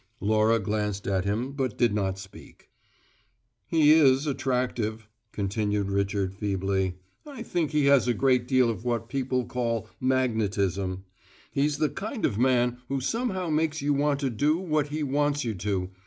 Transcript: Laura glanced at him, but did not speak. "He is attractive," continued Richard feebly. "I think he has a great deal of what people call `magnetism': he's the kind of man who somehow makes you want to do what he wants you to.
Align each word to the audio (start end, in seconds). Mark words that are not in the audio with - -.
Laura 0.19 0.57
glanced 0.57 1.05
at 1.07 1.25
him, 1.25 1.51
but 1.51 1.77
did 1.77 1.93
not 1.93 2.17
speak. 2.17 2.71
"He 3.67 3.91
is 3.93 4.25
attractive," 4.25 5.07
continued 5.31 5.89
Richard 5.91 6.33
feebly. 6.33 6.95
"I 7.23 7.43
think 7.43 7.69
he 7.69 7.85
has 7.85 8.07
a 8.07 8.15
great 8.15 8.47
deal 8.47 8.67
of 8.71 8.83
what 8.83 9.09
people 9.09 9.45
call 9.45 9.87
`magnetism': 10.01 11.03
he's 11.51 11.77
the 11.77 11.89
kind 11.89 12.25
of 12.25 12.39
man 12.39 12.79
who 12.87 12.99
somehow 12.99 13.51
makes 13.51 13.83
you 13.83 13.93
want 13.93 14.19
to 14.21 14.31
do 14.31 14.57
what 14.57 14.87
he 14.87 15.03
wants 15.03 15.45
you 15.45 15.53
to. 15.53 15.91